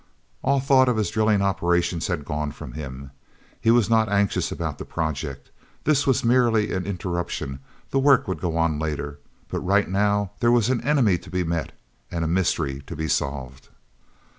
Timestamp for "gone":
2.25-2.51